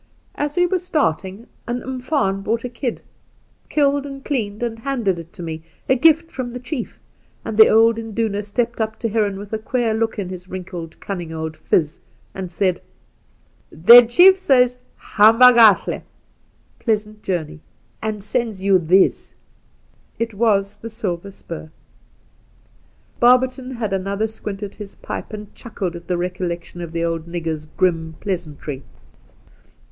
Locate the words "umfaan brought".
1.83-2.63